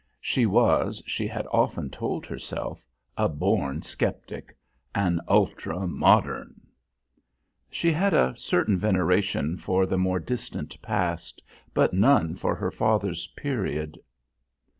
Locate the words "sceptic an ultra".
3.83-5.85